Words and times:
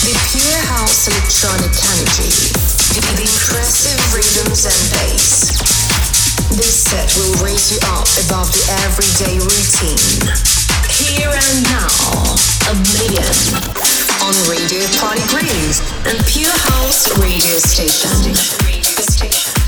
The 0.00 0.16
pure 0.32 0.64
house 0.72 1.08
electronic 1.08 1.76
energy 1.92 2.32
the 2.88 3.04
impressive 3.20 4.00
rhythms 4.16 4.64
and 4.64 4.80
bass. 4.96 5.52
This 6.56 6.88
set 6.88 7.12
will 7.20 7.44
raise 7.44 7.68
you 7.70 7.76
up 7.84 8.08
above 8.24 8.48
the 8.50 8.64
everyday 8.88 9.36
routine. 9.36 10.24
Here 10.88 11.28
and 11.28 11.62
now, 11.68 11.92
Oblivion 12.72 13.28
on 14.24 14.32
Radio 14.48 14.88
Party 14.96 15.20
Groove 15.28 15.76
and 16.08 16.16
Pure 16.24 16.48
House. 16.48 17.12
Radio 17.20 17.58
Station. 17.58 19.59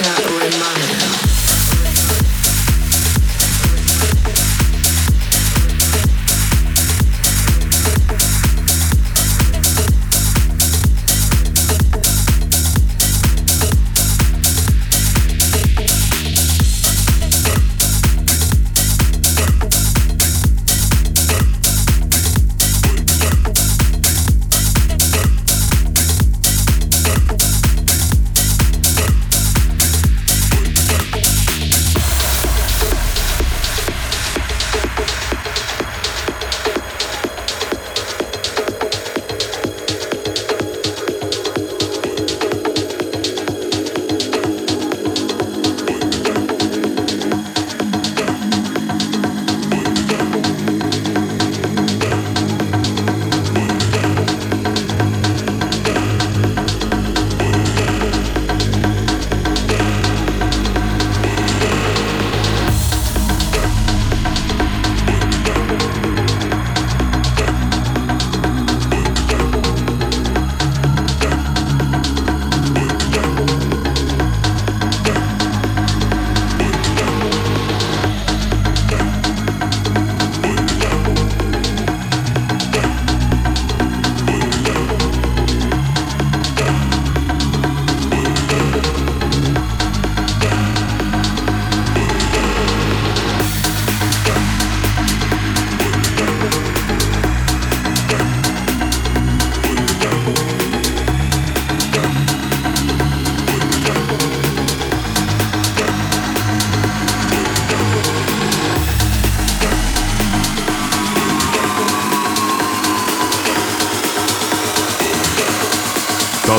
Gianluca 0.00 0.48
Romano. 0.48 0.87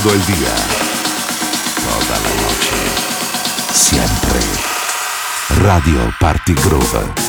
Todo 0.09 0.17
el 0.17 0.25
día, 0.25 0.55
toda 1.85 2.19
la 2.19 2.29
noche, 2.41 2.75
siempre. 3.73 4.39
Radio 5.61 6.11
Party 6.19 6.53
Groove. 6.55 7.28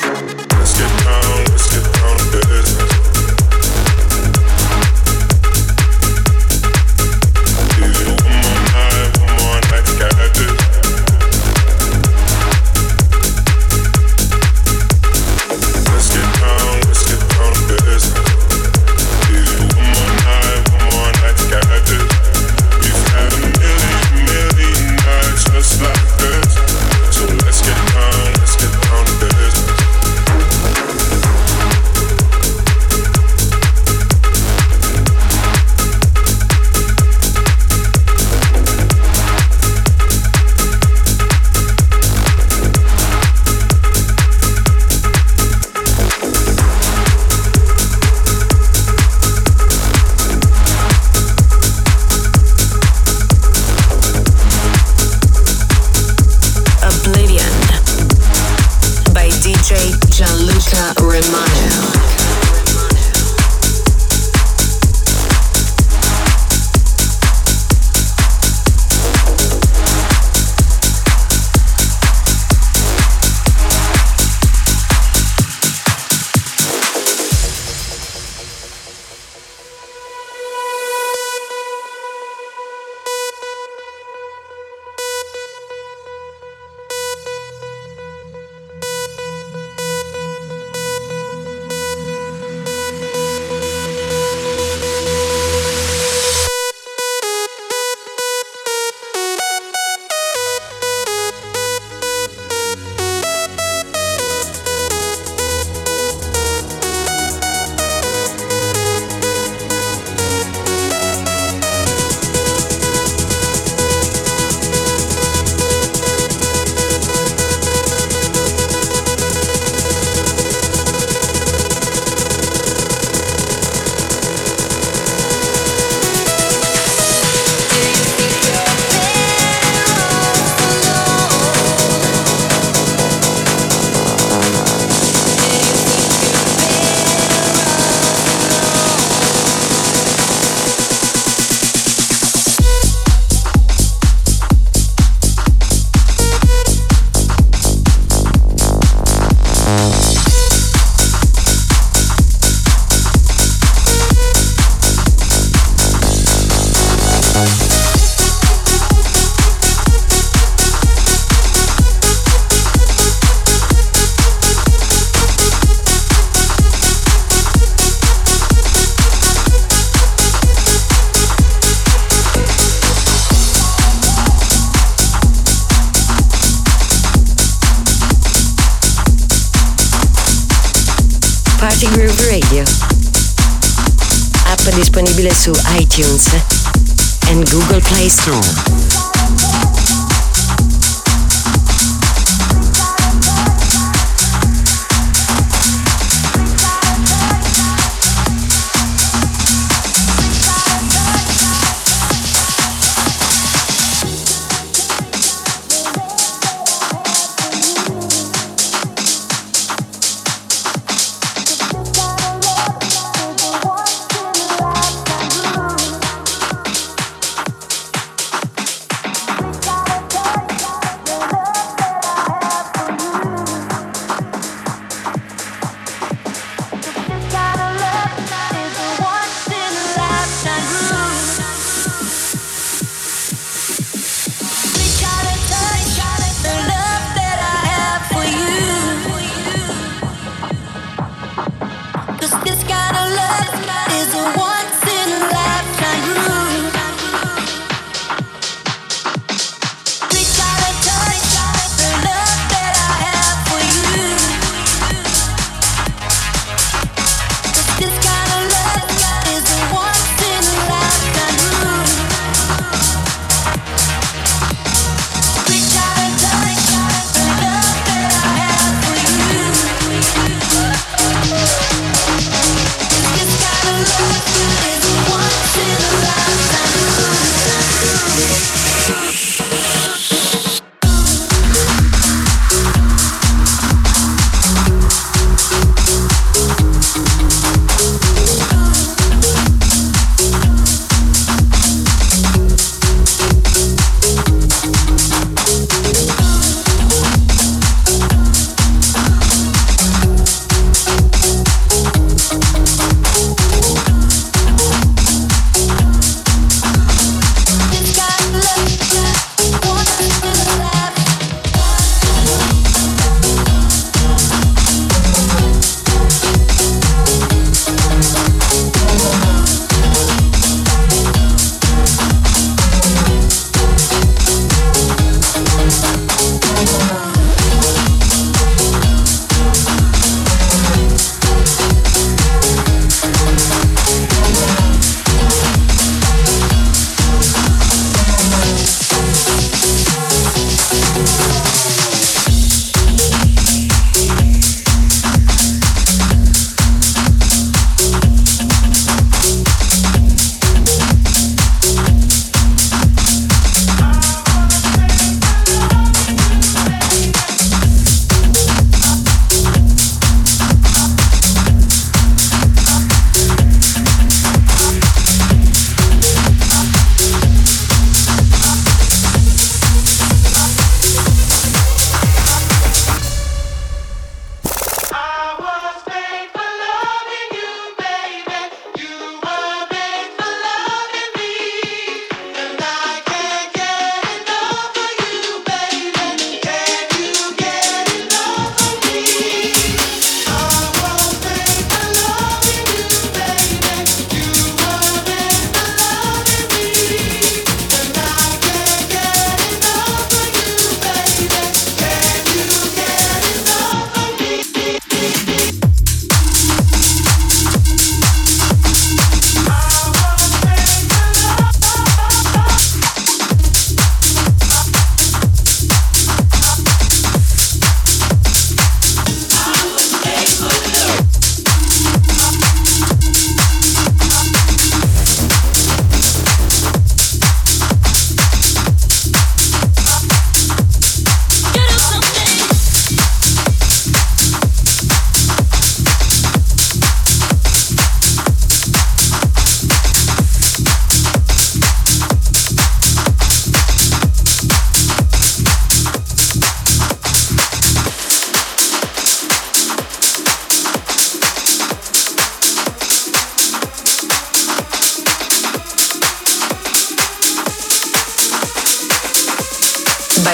iTunes 186.01 187.29
and 187.29 187.49
Google 187.51 187.79
Play 187.81 188.09
Store. 188.09 188.70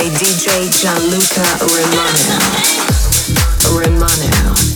DJ 0.09 0.69
Gianluca 0.69 1.43
Romano. 1.59 2.37
Romano. 3.63 4.66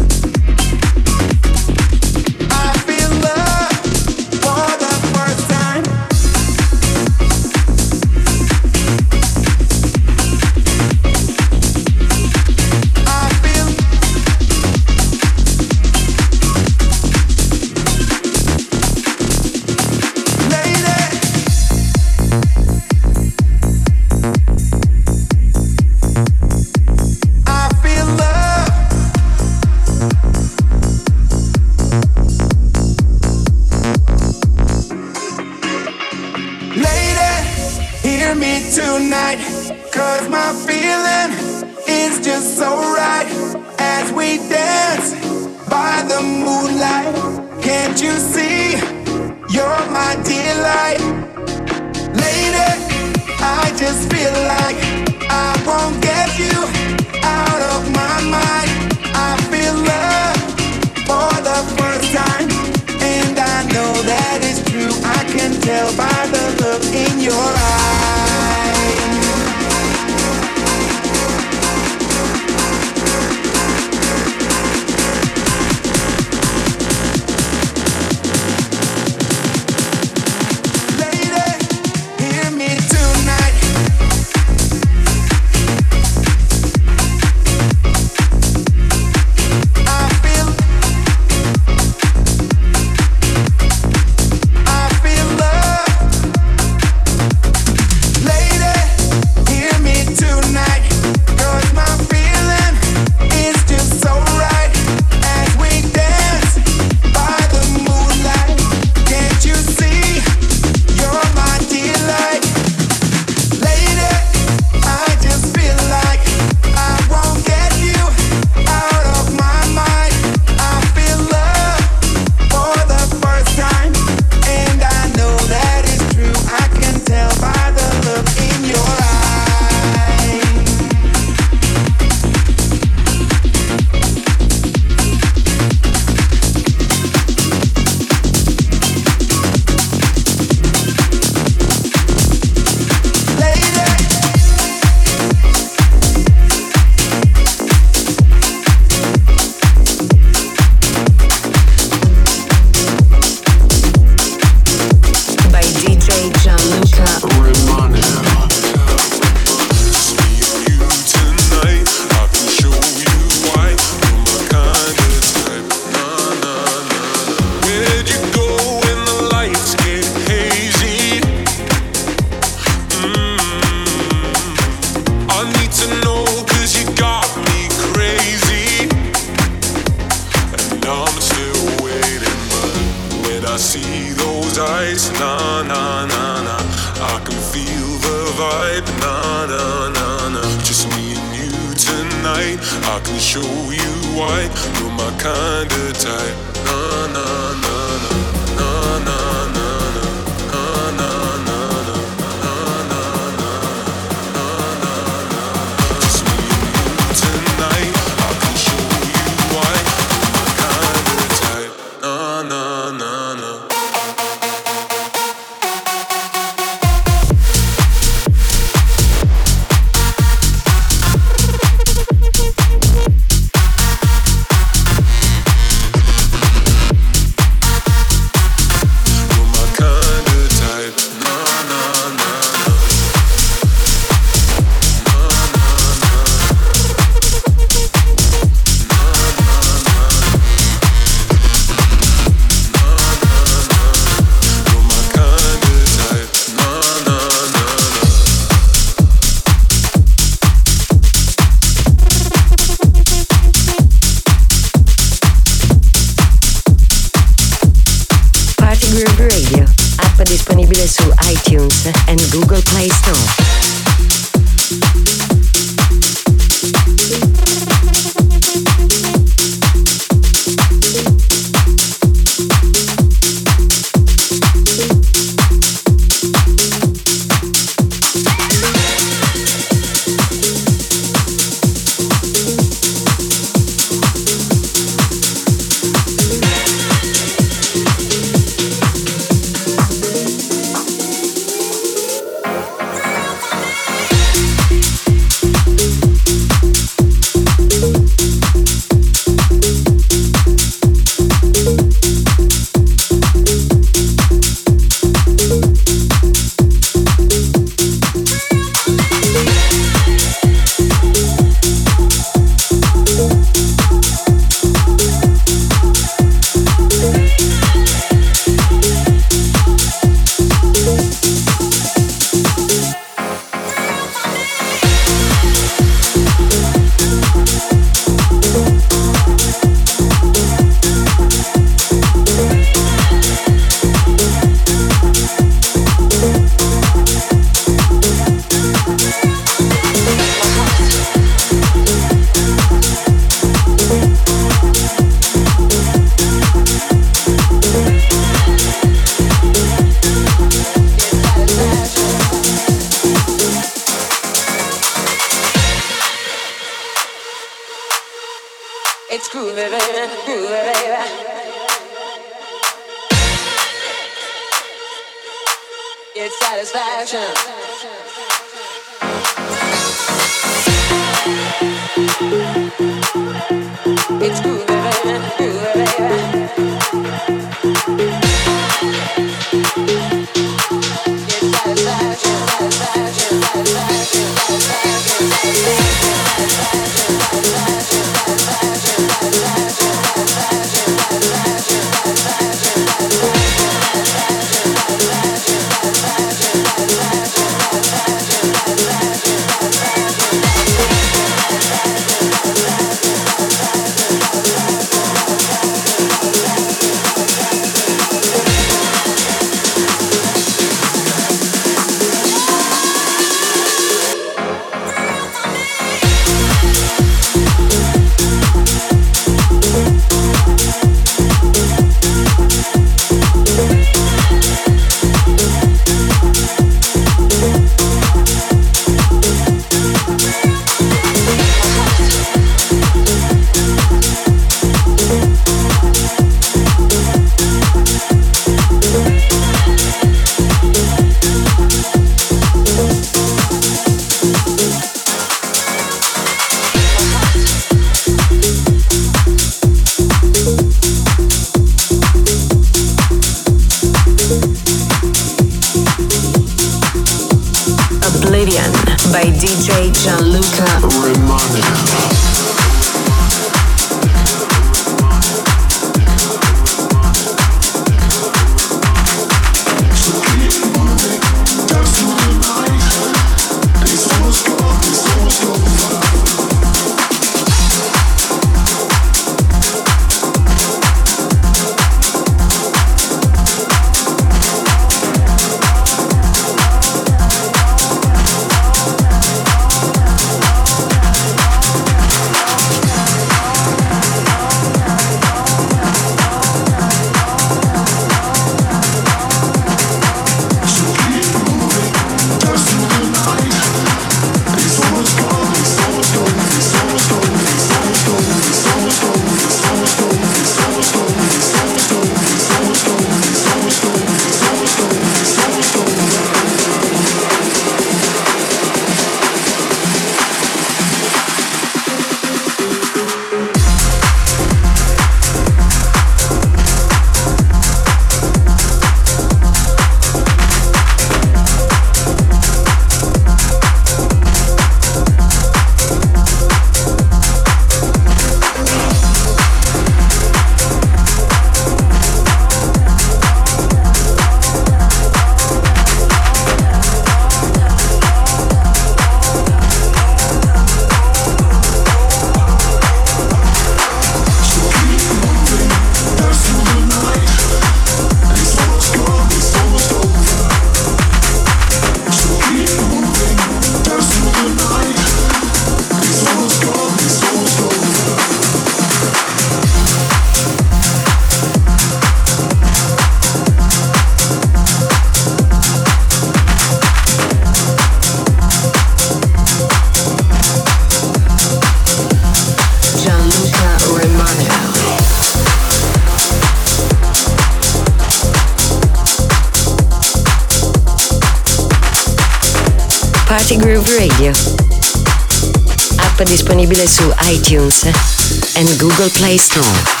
Disponibile 596.31 596.87
su 596.87 597.13
iTunes 597.29 597.83
e 597.83 598.63
Google 598.77 599.09
Play 599.09 599.35
Store. 599.35 600.00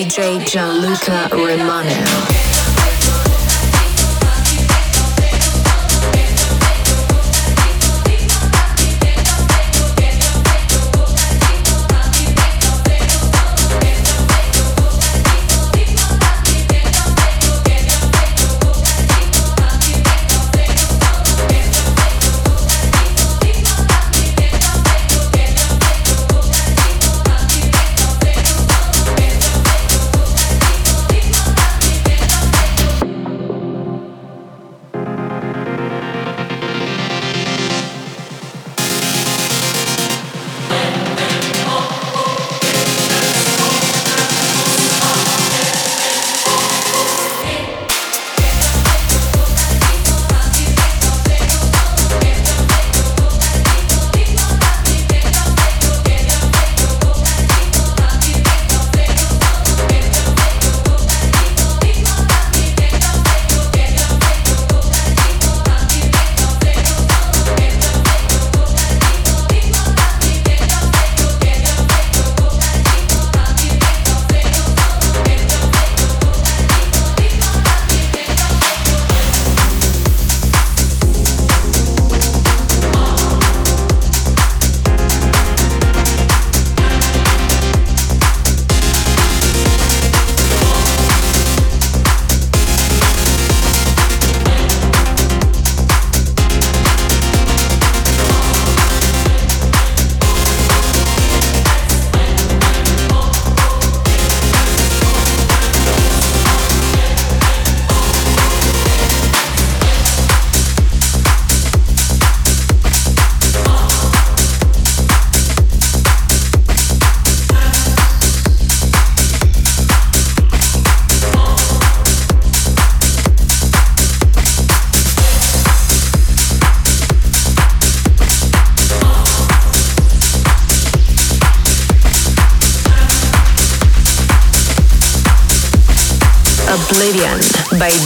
DJ 0.00 0.42
Gianluca 0.44 1.28
Romano. 1.28 2.39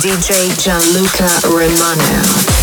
DJ 0.04 0.54
Gianluca 0.56 1.24
Romano. 1.44 2.53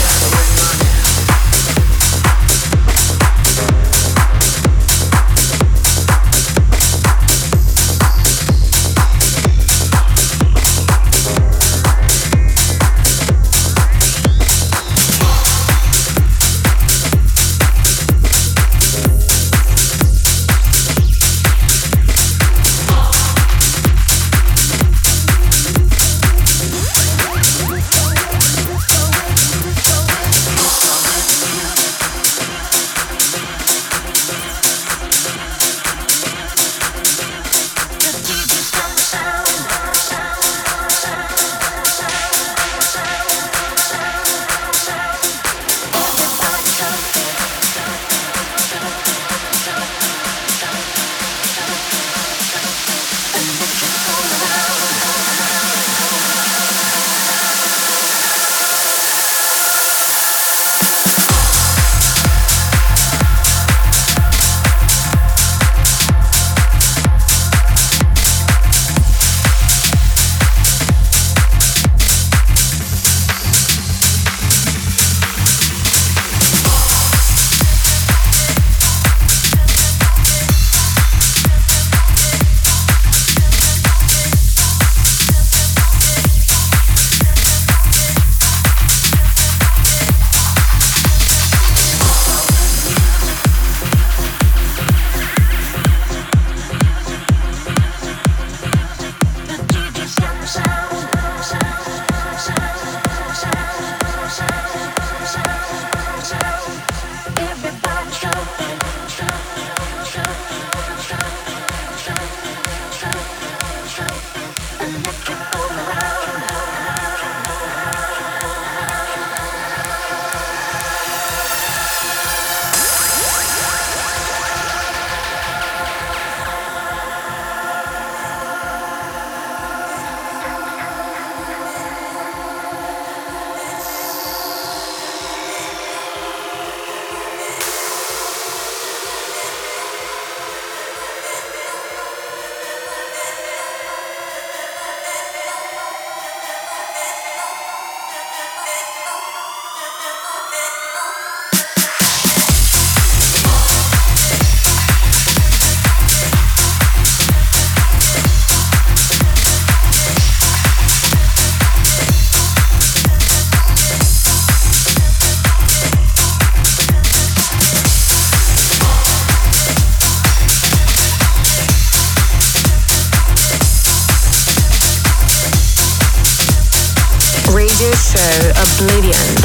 Oblivion 178.21 179.35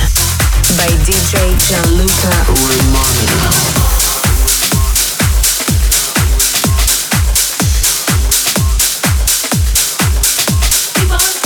by 0.76 0.92
DJ 1.06 1.56
Gianluca 1.56 2.28
Romano. 2.44 3.06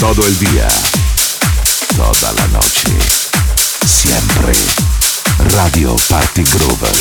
Todo 0.00 0.26
el 0.26 0.38
día, 0.40 0.66
toda 1.96 2.32
la 2.32 2.46
noche, 2.48 2.98
siempre. 3.86 4.52
Radio 5.54 5.94
Party 6.08 6.42
Grover. 6.42 6.96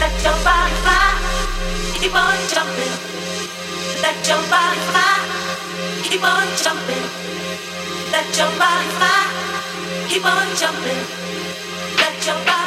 Let 0.00 0.12
your 0.24 0.34
body 0.42 0.74
fly, 0.82 1.14
keep 2.00 2.14
on 2.14 2.34
jumping. 2.52 2.98
Let 4.02 4.26
your 4.26 4.42
body 4.50 4.80
fly, 4.90 5.20
keep 6.02 6.24
on 6.24 6.48
jumping. 6.64 6.87
Jump 8.38 8.56
body 8.56 8.88
fly, 8.90 10.06
keep 10.08 10.24
on 10.24 10.46
jumping, 10.54 11.02
let 11.96 12.24
your 12.24 12.36
body. 12.46 12.57